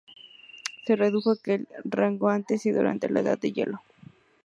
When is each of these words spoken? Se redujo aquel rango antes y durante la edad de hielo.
Se 0.87 0.95
redujo 0.95 1.29
aquel 1.29 1.67
rango 1.83 2.29
antes 2.29 2.65
y 2.65 2.71
durante 2.71 3.07
la 3.07 3.19
edad 3.19 3.37
de 3.37 3.51
hielo. 3.51 3.83